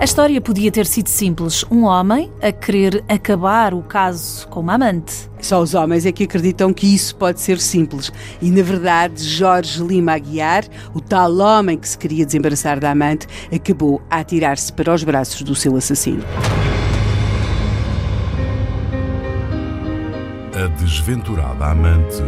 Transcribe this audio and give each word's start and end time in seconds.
A 0.00 0.04
história 0.04 0.40
podia 0.40 0.70
ter 0.70 0.86
sido 0.86 1.08
simples: 1.08 1.64
um 1.68 1.82
homem 1.82 2.30
a 2.40 2.52
querer 2.52 3.04
acabar 3.08 3.74
o 3.74 3.82
caso 3.82 4.46
com 4.46 4.60
uma 4.60 4.74
amante. 4.74 5.28
Só 5.40 5.60
os 5.60 5.74
homens 5.74 6.06
é 6.06 6.12
que 6.12 6.22
acreditam 6.22 6.72
que 6.72 6.94
isso 6.94 7.16
pode 7.16 7.40
ser 7.40 7.58
simples. 7.58 8.12
E, 8.40 8.48
na 8.48 8.62
verdade, 8.62 9.24
Jorge 9.24 9.82
Lima 9.82 10.12
Aguiar, 10.12 10.64
o 10.94 11.00
tal 11.00 11.36
homem 11.38 11.76
que 11.76 11.88
se 11.88 11.98
queria 11.98 12.24
desembaraçar 12.24 12.78
da 12.78 12.92
amante, 12.92 13.26
acabou 13.52 14.00
a 14.08 14.18
atirar-se 14.18 14.72
para 14.72 14.94
os 14.94 15.02
braços 15.02 15.42
do 15.42 15.56
seu 15.56 15.76
assassino. 15.76 16.22
A 20.54 20.66
desventurada 20.80 21.64
amante 21.64 22.22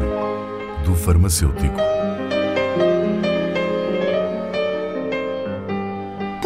do 0.84 0.94
farmacêutico. 0.96 1.78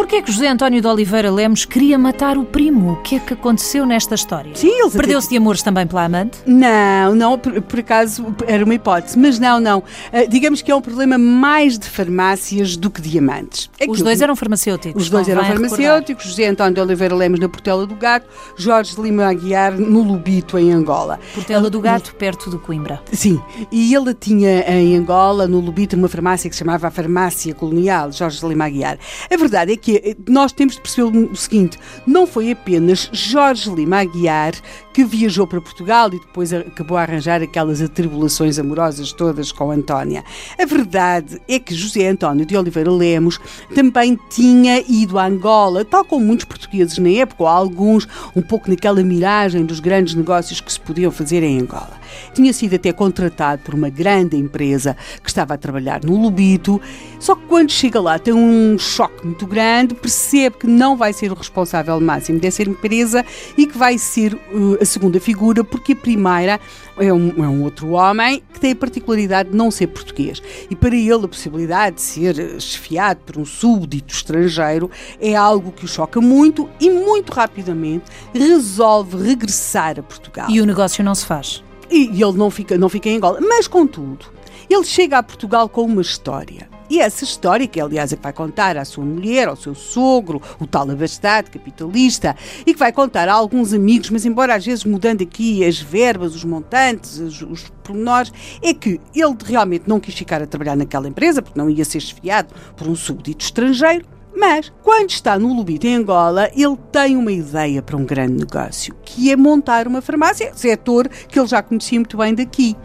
Porquê 0.04 0.20
que 0.20 0.30
José 0.30 0.48
António 0.48 0.82
de 0.82 0.86
Oliveira 0.86 1.32
Lemos 1.32 1.64
queria 1.64 1.98
matar 1.98 2.36
o 2.36 2.44
primo? 2.44 2.92
O 2.92 2.96
que 2.96 3.16
é 3.16 3.18
que 3.18 3.32
aconteceu 3.32 3.86
nesta 3.86 4.14
história? 4.14 4.54
Sim, 4.54 4.68
eles 4.68 4.92
Perdeu-se 4.92 5.30
de 5.30 5.38
amores 5.38 5.62
também 5.62 5.86
pela 5.86 6.04
amante? 6.04 6.40
Não, 6.44 7.14
não, 7.14 7.38
por, 7.38 7.58
por 7.62 7.80
acaso 7.80 8.26
era 8.46 8.62
uma 8.62 8.74
hipótese, 8.74 9.18
mas 9.18 9.38
não, 9.38 9.58
não. 9.58 9.78
Uh, 9.78 10.28
digamos 10.28 10.60
que 10.60 10.70
é 10.70 10.74
um 10.74 10.82
problema 10.82 11.16
mais 11.16 11.78
de 11.78 11.88
farmácias 11.88 12.76
do 12.76 12.90
que 12.90 13.00
diamantes. 13.00 13.70
É 13.80 13.86
Os 13.88 14.02
dois 14.02 14.20
eram 14.20 14.36
farmacêuticos. 14.36 15.04
Os 15.04 15.08
dois 15.08 15.26
eram 15.26 15.42
farmacêuticos, 15.42 16.26
José 16.26 16.48
António 16.48 16.74
de 16.74 16.80
Oliveira 16.82 17.14
Lemos 17.14 17.40
na 17.40 17.48
Portela 17.48 17.86
do 17.86 17.94
Gato, 17.94 18.26
Jorge 18.58 19.00
Lima 19.00 19.24
Aguiar 19.24 19.72
no 19.72 20.02
Lubito, 20.02 20.58
em 20.58 20.70
Angola. 20.70 21.18
Portela 21.34 21.70
do 21.70 21.80
Gato, 21.80 22.14
perto 22.16 22.50
de 22.50 22.58
Coimbra. 22.58 23.00
Sim, 23.10 23.40
e 23.72 23.94
ele 23.94 24.12
tinha 24.12 24.70
em 24.70 24.96
Angola, 24.96 25.48
no 25.48 25.60
Lubito, 25.60 25.96
uma 25.96 26.08
farmácia 26.08 26.50
que 26.50 26.54
se 26.54 26.58
chamava 26.58 26.88
a 26.88 26.90
Farmácia 26.90 27.54
Colonial, 27.54 28.12
Jorge 28.12 28.46
Lima 28.46 28.66
Aguiar. 28.66 28.98
A 29.32 29.36
verdade 29.38 29.72
é 29.72 29.76
que 29.78 29.93
nós 30.28 30.52
temos 30.52 30.74
de 30.74 30.80
perceber 30.80 31.16
o 31.16 31.36
seguinte: 31.36 31.78
não 32.06 32.26
foi 32.26 32.50
apenas 32.50 33.08
Jorge 33.12 33.70
Lima 33.70 33.98
Aguiar 33.98 34.54
que 34.94 35.04
viajou 35.04 35.44
para 35.44 35.60
Portugal 35.60 36.08
e 36.12 36.20
depois 36.20 36.52
acabou 36.52 36.96
a 36.96 37.02
arranjar 37.02 37.42
aquelas 37.42 37.82
atribulações 37.82 38.60
amorosas 38.60 39.12
todas 39.12 39.50
com 39.50 39.72
Antónia. 39.72 40.22
A 40.56 40.64
verdade 40.64 41.42
é 41.48 41.58
que 41.58 41.74
José 41.74 42.06
António 42.06 42.46
de 42.46 42.56
Oliveira 42.56 42.92
Lemos 42.92 43.40
também 43.74 44.16
tinha 44.30 44.80
ido 44.88 45.18
a 45.18 45.26
Angola, 45.26 45.84
tal 45.84 46.04
como 46.04 46.24
muitos 46.24 46.44
portugueses 46.44 46.96
na 46.98 47.08
época, 47.08 47.42
ou 47.42 47.48
alguns, 47.48 48.06
um 48.36 48.40
pouco 48.40 48.70
naquela 48.70 49.02
miragem 49.02 49.64
dos 49.64 49.80
grandes 49.80 50.14
negócios 50.14 50.60
que 50.60 50.72
se 50.72 50.78
podiam 50.78 51.10
fazer 51.10 51.42
em 51.42 51.60
Angola. 51.60 51.98
Tinha 52.32 52.52
sido 52.52 52.76
até 52.76 52.92
contratado 52.92 53.62
por 53.62 53.74
uma 53.74 53.90
grande 53.90 54.36
empresa 54.36 54.96
que 55.20 55.28
estava 55.28 55.54
a 55.54 55.58
trabalhar 55.58 56.04
no 56.04 56.16
Lubito, 56.16 56.80
só 57.18 57.34
que 57.34 57.42
quando 57.46 57.72
chega 57.72 58.00
lá 58.00 58.16
tem 58.16 58.32
um 58.32 58.78
choque 58.78 59.26
muito 59.26 59.44
grande, 59.44 59.64
percebe 59.94 60.58
que 60.58 60.66
não 60.66 60.96
vai 60.96 61.12
ser 61.12 61.32
o 61.32 61.34
responsável 61.34 62.00
máximo 62.00 62.38
dessa 62.38 62.62
empresa 62.62 63.24
e 63.56 63.66
que 63.66 63.76
vai 63.76 63.98
ser 63.98 64.34
uh, 64.34 64.78
a 64.80 64.84
segunda 64.84 65.18
figura, 65.18 65.64
porque 65.64 65.92
a 65.92 65.96
primeira 65.96 66.60
é 66.98 67.12
um, 67.12 67.44
é 67.44 67.48
um, 67.48 67.62
outro 67.64 67.90
homem 67.90 68.42
que 68.52 68.60
tem 68.60 68.72
a 68.72 68.76
particularidade 68.76 69.50
de 69.50 69.56
não 69.56 69.70
ser 69.70 69.88
português. 69.88 70.42
E 70.70 70.76
para 70.76 70.94
ele 70.94 71.24
a 71.24 71.28
possibilidade 71.28 71.96
de 71.96 72.02
ser 72.02 72.38
esfiado 72.38 73.20
por 73.24 73.38
um 73.38 73.44
súbdito 73.44 74.14
estrangeiro 74.14 74.90
é 75.20 75.34
algo 75.34 75.72
que 75.72 75.84
o 75.84 75.88
choca 75.88 76.20
muito 76.20 76.68
e 76.80 76.90
muito 76.90 77.32
rapidamente 77.32 78.04
resolve 78.32 79.16
regressar 79.26 79.98
a 79.98 80.02
Portugal. 80.02 80.48
E 80.50 80.60
o 80.60 80.66
negócio 80.66 81.02
não 81.02 81.14
se 81.14 81.26
faz. 81.26 81.64
E 81.90 82.22
ele 82.22 82.32
não 82.32 82.50
fica, 82.50 82.78
não 82.78 82.88
fica 82.88 83.08
em 83.08 83.16
Angola. 83.16 83.40
Mas, 83.40 83.68
contudo, 83.68 84.26
ele 84.68 84.84
chega 84.84 85.18
a 85.18 85.22
Portugal 85.22 85.68
com 85.68 85.82
uma 85.82 86.02
história. 86.02 86.68
E 86.88 87.00
essa 87.00 87.24
história, 87.24 87.66
que 87.66 87.80
aliás 87.80 88.12
é 88.12 88.16
que 88.16 88.22
vai 88.22 88.32
contar 88.32 88.76
à 88.76 88.84
sua 88.84 89.04
mulher, 89.04 89.48
ao 89.48 89.56
seu 89.56 89.74
sogro, 89.74 90.40
o 90.60 90.66
tal 90.66 90.90
abastado, 90.90 91.50
capitalista, 91.50 92.36
e 92.66 92.74
que 92.74 92.78
vai 92.78 92.92
contar 92.92 93.28
a 93.28 93.32
alguns 93.32 93.72
amigos, 93.72 94.10
mas 94.10 94.26
embora 94.26 94.54
às 94.54 94.66
vezes 94.66 94.84
mudando 94.84 95.22
aqui 95.22 95.64
as 95.64 95.78
verbas, 95.78 96.34
os 96.34 96.44
montantes, 96.44 97.18
os, 97.18 97.40
os 97.40 97.72
pormenores, 97.82 98.32
é 98.62 98.74
que 98.74 99.00
ele 99.14 99.34
realmente 99.44 99.84
não 99.88 99.98
quis 99.98 100.14
ficar 100.14 100.42
a 100.42 100.46
trabalhar 100.46 100.76
naquela 100.76 101.08
empresa, 101.08 101.40
porque 101.40 101.58
não 101.58 101.70
ia 101.70 101.84
ser 101.84 101.98
esfiado 101.98 102.54
por 102.76 102.86
um 102.86 102.94
súbdito 102.94 103.44
estrangeiro, 103.44 104.04
mas, 104.36 104.72
quando 104.82 105.10
está 105.10 105.38
no 105.38 105.54
Lubito, 105.54 105.86
em 105.86 105.94
Angola, 105.96 106.50
ele 106.54 106.76
tem 106.90 107.16
uma 107.16 107.30
ideia 107.30 107.80
para 107.80 107.96
um 107.96 108.04
grande 108.04 108.34
negócio, 108.34 108.94
que 109.04 109.30
é 109.30 109.36
montar 109.36 109.86
uma 109.86 110.02
farmácia, 110.02 110.52
setor 110.54 111.08
que 111.08 111.38
ele 111.38 111.46
já 111.46 111.62
conhecia 111.62 111.98
muito 111.98 112.16
bem 112.16 112.34
daqui. 112.34 112.76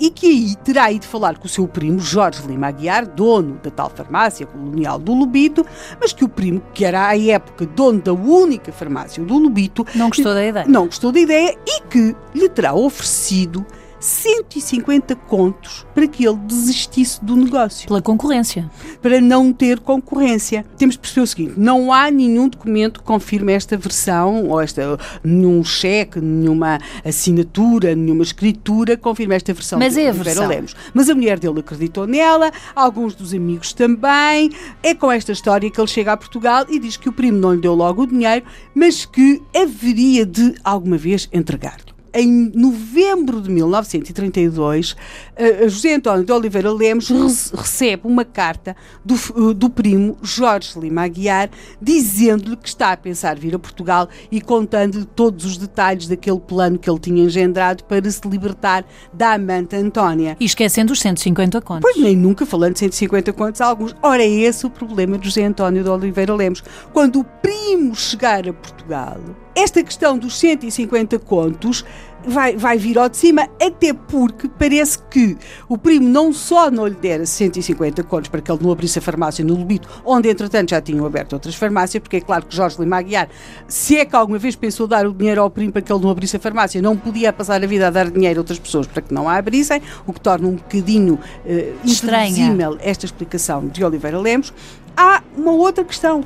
E 0.00 0.10
que 0.10 0.26
aí 0.26 0.56
terá 0.56 0.90
ido 0.90 1.04
falar 1.04 1.38
com 1.38 1.46
o 1.46 1.48
seu 1.48 1.66
primo 1.66 1.98
Jorge 1.98 2.46
Lima 2.46 2.68
Aguiar, 2.68 3.06
dono 3.06 3.58
da 3.62 3.70
tal 3.70 3.90
farmácia 3.90 4.46
colonial 4.46 4.98
do 4.98 5.12
Lubito, 5.12 5.66
mas 6.00 6.12
que 6.12 6.24
o 6.24 6.28
primo, 6.28 6.62
que 6.72 6.84
era 6.84 7.08
à 7.08 7.18
época 7.18 7.66
dono 7.66 8.00
da 8.00 8.12
única 8.12 8.72
farmácia 8.72 9.22
do 9.22 9.36
Lubito, 9.38 9.86
não 9.94 10.08
gostou 10.08 10.34
da 10.34 10.44
ideia. 10.44 10.66
Não 10.66 10.86
gostou 10.86 11.12
da 11.12 11.20
ideia 11.20 11.56
e 11.66 11.82
que 11.82 12.16
lhe 12.34 12.48
terá 12.48 12.74
oferecido 12.74 13.66
150 14.00 15.14
contos 15.14 15.81
para 15.94 16.06
que 16.06 16.26
ele 16.26 16.36
desistisse 16.38 17.24
do 17.24 17.36
negócio. 17.36 17.86
Pela 17.86 18.02
concorrência. 18.02 18.70
Para 19.00 19.20
não 19.20 19.52
ter 19.52 19.80
concorrência. 19.80 20.64
Temos 20.76 20.94
de 20.94 21.00
perceber 21.00 21.22
o 21.22 21.26
seguinte: 21.26 21.54
não 21.56 21.92
há 21.92 22.10
nenhum 22.10 22.48
documento 22.48 23.00
que 23.00 23.06
confirme 23.06 23.52
esta 23.52 23.76
versão, 23.76 24.48
ou 24.48 24.60
esta, 24.60 24.98
nenhum 25.22 25.62
cheque, 25.64 26.20
nenhuma 26.20 26.78
assinatura, 27.04 27.94
nenhuma 27.94 28.22
escritura 28.22 28.96
que 28.96 29.02
confirme 29.02 29.34
esta 29.34 29.52
versão. 29.52 29.78
Mas 29.78 29.96
é 29.96 30.08
a 30.08 30.12
versão. 30.12 30.46
Lemos. 30.46 30.74
Mas 30.92 31.08
a 31.08 31.14
mulher 31.14 31.38
dele 31.38 31.60
acreditou 31.60 32.06
nela, 32.06 32.50
alguns 32.74 33.14
dos 33.14 33.32
amigos 33.34 33.72
também. 33.72 34.50
É 34.82 34.94
com 34.94 35.10
esta 35.10 35.32
história 35.32 35.70
que 35.70 35.80
ele 35.80 35.88
chega 35.88 36.12
a 36.12 36.16
Portugal 36.16 36.66
e 36.68 36.78
diz 36.78 36.96
que 36.96 37.08
o 37.08 37.12
primo 37.12 37.38
não 37.38 37.54
lhe 37.54 37.60
deu 37.60 37.74
logo 37.74 38.02
o 38.02 38.06
dinheiro, 38.06 38.44
mas 38.74 39.04
que 39.04 39.42
haveria 39.54 40.26
de 40.26 40.54
alguma 40.64 40.96
vez 40.96 41.28
entregar-lhe 41.32 41.91
em 42.14 42.50
novembro 42.54 43.40
de 43.40 43.50
1932, 43.50 44.92
uh, 44.92 45.68
José 45.68 45.94
António 45.94 46.24
de 46.24 46.32
Oliveira 46.32 46.72
Lemos 46.72 47.10
recebe 47.54 48.02
uma 48.06 48.24
carta 48.24 48.76
do, 49.04 49.14
uh, 49.14 49.54
do 49.54 49.70
primo 49.70 50.16
Jorge 50.22 50.78
Lima 50.78 51.02
Aguiar, 51.02 51.50
dizendo-lhe 51.80 52.56
que 52.56 52.68
está 52.68 52.92
a 52.92 52.96
pensar 52.96 53.38
vir 53.38 53.54
a 53.54 53.58
Portugal 53.58 54.08
e 54.30 54.40
contando-lhe 54.40 55.04
todos 55.04 55.44
os 55.44 55.56
detalhes 55.56 56.08
daquele 56.08 56.40
plano 56.40 56.78
que 56.78 56.88
ele 56.88 56.98
tinha 56.98 57.24
engendrado 57.24 57.84
para 57.84 58.10
se 58.10 58.26
libertar 58.28 58.84
da 59.12 59.34
amante 59.34 59.76
Antónia. 59.76 60.36
E 60.38 60.44
esquecendo 60.44 60.92
os 60.92 61.00
150 61.00 61.60
contos. 61.60 61.82
Pois 61.82 61.96
nem 62.02 62.16
nunca 62.16 62.44
falando 62.44 62.74
de 62.74 62.80
150 62.80 63.32
contos 63.32 63.60
alguns. 63.60 63.94
Ora, 64.02 64.22
é 64.22 64.28
esse 64.28 64.66
o 64.66 64.70
problema 64.70 65.18
de 65.18 65.26
José 65.26 65.44
António 65.44 65.82
de 65.82 65.88
Oliveira 65.88 66.34
Lemos. 66.34 66.62
Quando 66.92 67.20
o 67.20 67.24
primo 67.24 67.94
chegar 67.94 68.48
a 68.48 68.52
Portugal, 68.52 69.18
esta 69.54 69.82
questão 69.82 70.16
dos 70.16 70.38
150 70.38 71.18
contos 71.20 71.84
vai, 72.24 72.56
vai 72.56 72.78
vir 72.78 72.98
ao 72.98 73.08
de 73.08 73.16
cima, 73.16 73.48
até 73.60 73.92
porque 73.92 74.48
parece 74.48 74.98
que 75.10 75.36
o 75.68 75.76
primo 75.76 76.08
não 76.08 76.32
só 76.32 76.70
não 76.70 76.86
lhe 76.86 76.94
dera 76.94 77.26
150 77.26 78.02
contos 78.04 78.28
para 78.28 78.40
que 78.40 78.50
ele 78.50 78.62
não 78.62 78.70
abrisse 78.70 78.98
a 78.98 79.02
farmácia 79.02 79.44
no 79.44 79.54
Lubito, 79.54 79.88
onde 80.04 80.28
entretanto 80.28 80.70
já 80.70 80.80
tinham 80.80 81.04
aberto 81.04 81.32
outras 81.34 81.54
farmácias, 81.54 82.00
porque 82.00 82.16
é 82.16 82.20
claro 82.20 82.46
que 82.46 82.54
Jorge 82.54 82.76
Lima 82.80 82.98
Aguiar, 82.98 83.28
se 83.66 83.96
é 83.96 84.04
que 84.04 84.14
alguma 84.14 84.38
vez 84.38 84.56
pensou 84.56 84.86
dar 84.86 85.06
o 85.06 85.12
dinheiro 85.12 85.42
ao 85.42 85.50
primo 85.50 85.72
para 85.72 85.82
que 85.82 85.92
ele 85.92 86.02
não 86.02 86.10
abrisse 86.10 86.36
a 86.36 86.40
farmácia, 86.40 86.80
não 86.80 86.96
podia 86.96 87.32
passar 87.32 87.62
a 87.62 87.66
vida 87.66 87.88
a 87.88 87.90
dar 87.90 88.10
dinheiro 88.10 88.38
a 88.38 88.42
outras 88.42 88.58
pessoas 88.58 88.86
para 88.86 89.02
que 89.02 89.12
não 89.12 89.28
a 89.28 89.36
abrissem, 89.36 89.82
o 90.06 90.12
que 90.12 90.20
torna 90.20 90.48
um 90.48 90.54
bocadinho 90.54 91.14
uh, 91.14 91.78
esta 92.80 93.04
explicação 93.04 93.66
de 93.68 93.84
Oliveira 93.84 94.18
Lemos. 94.18 94.52
Há 94.96 95.22
uma 95.36 95.52
outra 95.52 95.84
questão 95.84 96.22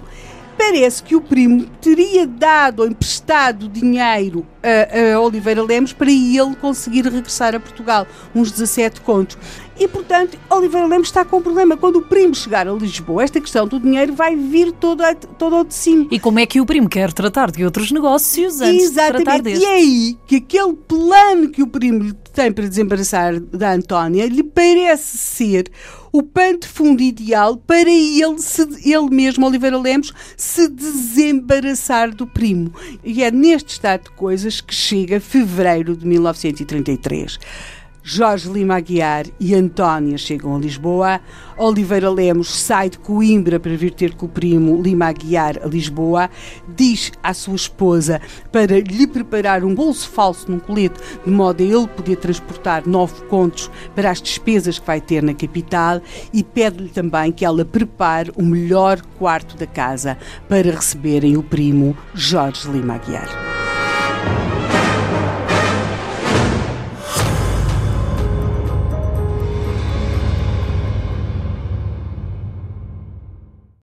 parece 0.57 1.03
que 1.03 1.15
o 1.15 1.21
primo 1.21 1.67
teria 1.81 2.27
dado 2.27 2.81
ou 2.81 2.89
emprestado 2.89 3.69
dinheiro 3.69 4.47
a, 4.63 5.15
a, 5.15 5.21
Oliveira 5.21 5.63
Lemos 5.63 5.93
para 5.93 6.11
ele 6.11 6.57
conseguir 6.61 7.05
regressar 7.05 7.55
a 7.55 7.61
Portugal, 7.61 8.07
uns 8.35 8.51
17 8.51 9.01
contos. 9.01 9.39
E, 9.79 9.87
portanto, 9.87 10.39
Oliveira 10.49 10.87
Lemos 10.87 11.09
está 11.09 11.25
com 11.25 11.37
um 11.37 11.43
problema. 11.43 11.77
Quando 11.77 11.97
o 11.97 12.03
primo 12.03 12.35
chegar 12.35 12.67
a 12.67 12.73
Lisboa, 12.73 13.23
esta 13.23 13.41
questão 13.41 13.69
do 13.69 13.79
dinheiro 13.79 14.15
vai 14.15 14.35
vir 14.35 14.73
toda, 14.73 15.15
toda 15.15 15.57
ao 15.57 15.65
de 15.65 15.75
cima. 15.75 16.07
E 16.11 16.19
como 16.19 16.39
é 16.39 16.47
que 16.47 16.61
o 16.61 16.67
primo 16.67 16.89
quer 16.89 17.13
tratar 17.13 17.51
de 17.51 17.63
outros 17.65 17.93
negócios 17.93 18.61
antes 18.61 18.85
Exatamente. 18.85 19.19
de 19.19 19.25
tratar 19.25 19.43
deste? 19.43 19.63
E 19.63 19.67
é 19.67 19.75
aí 19.75 20.19
que 20.27 20.37
aquele 20.37 20.73
plano 20.73 21.51
que 21.51 21.63
o 21.63 21.67
primo 21.67 22.15
tem 22.37 22.53
para 22.53 22.69
desembaraçar 22.69 23.41
da 23.41 23.73
Antónia 23.73 24.27
lhe 24.27 24.43
parece 24.43 25.17
ser 25.17 25.71
o 26.13 26.23
pano 26.23 26.61
de 26.61 26.69
fundo 26.69 27.03
ideal 27.03 27.57
para 27.57 27.91
ele, 27.91 28.39
se, 28.39 28.63
ele 28.85 29.09
mesmo, 29.11 29.47
Oliveira 29.47 29.79
Lemos, 29.79 30.13
se 30.37 30.69
desembaraçar 30.69 32.15
do 32.15 32.27
primo. 32.27 32.73
E 33.03 33.25
é 33.25 33.31
neste 33.31 33.71
estado 33.71 34.05
de 34.05 34.11
coisas 34.11 34.61
que 34.61 34.75
chega 34.75 35.19
fevereiro 35.19 35.97
de 35.97 36.07
1933. 36.07 37.39
Jorge 38.09 38.49
Lima 38.49 38.77
Aguiar 38.77 39.27
e 39.41 39.53
Antónia 39.53 40.17
chegam 40.17 40.55
a 40.55 40.59
Lisboa. 40.61 41.21
Oliveira 41.59 42.09
Lemos 42.09 42.49
sai 42.49 42.89
de 42.89 43.01
Coimbra 43.01 43.59
para 43.59 43.77
vir 43.77 43.93
ter 43.93 44.15
com 44.15 44.27
o 44.27 44.29
primo 44.29 44.81
Lima 44.81 45.07
Aguiar 45.07 45.59
a 45.61 45.67
Lisboa. 45.67 46.31
Diz 46.77 47.11
à 47.21 47.35
sua 47.35 47.57
esposa 47.57 48.21
para 48.53 48.79
lhe 48.79 49.09
preparar 49.09 49.65
um 49.65 49.75
bolso 49.75 50.09
falso 50.09 50.49
num 50.49 50.61
colete, 50.61 51.01
de 51.25 51.31
modo 51.33 51.61
a 51.61 51.67
ele 51.67 51.89
poder 51.89 52.15
transportar 52.15 52.87
nove 52.87 53.25
contos 53.25 53.69
para 53.97 54.13
as 54.13 54.23
despesas 54.23 54.79
que 54.79 54.87
vai 54.87 55.01
ter 55.01 55.21
na 55.21 55.35
capital 55.35 56.01
e 56.33 56.45
pede-lhe 56.45 56.91
também 56.91 57.33
que 57.33 57.45
ela 57.45 57.65
prepare 57.65 58.31
o 58.37 58.43
melhor 58.45 59.03
quarto 59.19 59.57
da 59.57 59.67
casa 59.67 60.17
para 60.49 60.71
receberem 60.71 61.37
o 61.37 61.43
primo 61.43 61.97
Jorge 62.15 62.71
Lima 62.71 62.95
Aguiar. 62.95 63.56